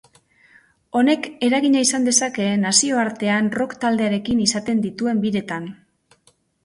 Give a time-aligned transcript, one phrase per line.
[0.99, 5.69] Honek eragina izan dezake nazioartean rock taldearekin izaten dituen biretan.